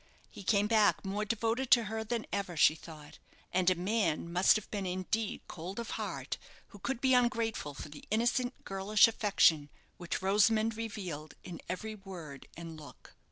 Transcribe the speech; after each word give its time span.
He 0.31 0.41
came 0.41 0.65
back 0.65 1.05
more 1.05 1.25
devoted 1.25 1.69
to 1.69 1.83
her 1.83 2.03
than 2.03 2.25
ever, 2.33 2.57
she 2.57 2.73
thought; 2.73 3.19
and 3.53 3.69
a 3.69 3.75
man 3.75 4.33
must 4.33 4.55
have 4.55 4.67
been 4.71 4.87
indeed 4.87 5.41
cold 5.47 5.79
of 5.79 5.91
heart 5.91 6.39
who 6.69 6.79
could 6.79 6.99
be 7.01 7.13
ungrateful 7.13 7.75
for 7.75 7.89
the 7.89 8.05
innocent, 8.09 8.63
girlish 8.63 9.07
affection 9.07 9.69
which 9.97 10.19
Rosamond 10.23 10.75
revealed 10.75 11.35
in 11.43 11.61
every 11.69 11.93
word 11.93 12.47
and 12.57 12.77
look. 12.77 13.13